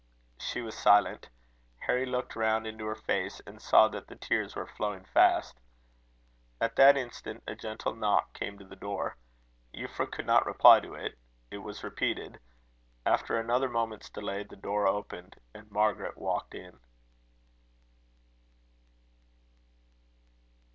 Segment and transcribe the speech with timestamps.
[0.39, 1.29] She was silent.
[1.77, 5.59] Harry looked round into her face, and saw that the tears were flowing fast.
[6.59, 9.15] At that instant, a gentle knock came to the door.
[9.75, 11.19] Euphra could not reply to it.
[11.51, 12.39] It was repeated.
[13.05, 16.79] After another moment's delay, the door opened, and Margaret walked in.